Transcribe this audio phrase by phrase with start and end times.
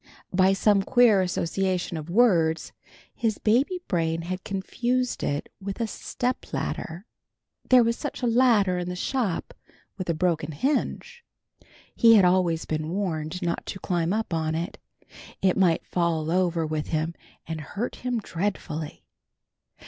[0.33, 2.73] By some queer association of words
[3.13, 7.05] his baby brain confused it with a step ladder.
[7.69, 9.53] There was such a ladder in the shop
[9.99, 11.23] with a broken hinge.
[11.95, 14.79] He was always being warned not to climb up on it.
[15.39, 17.13] It might fall over with him
[17.45, 19.05] and hurt him dreadfully.